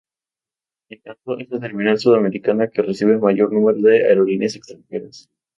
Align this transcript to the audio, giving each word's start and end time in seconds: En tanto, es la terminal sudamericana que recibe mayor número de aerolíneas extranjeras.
En 0.89 0.99
tanto, 1.03 1.37
es 1.37 1.47
la 1.51 1.59
terminal 1.59 1.99
sudamericana 1.99 2.69
que 2.71 2.81
recibe 2.81 3.19
mayor 3.19 3.53
número 3.53 3.77
de 3.77 4.03
aerolíneas 4.07 4.55
extranjeras. 4.55 5.29